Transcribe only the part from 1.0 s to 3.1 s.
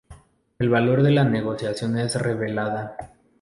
de la negociación es revelada.